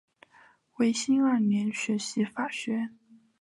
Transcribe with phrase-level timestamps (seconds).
[0.79, 2.89] 维新二年学习法学。